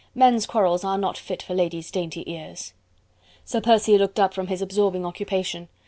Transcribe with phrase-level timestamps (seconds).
[0.15, 2.73] Men's quarrels are not fit for ladies' dainty ears."
[3.45, 5.69] Sir Percy looked up from his absorbing occupation.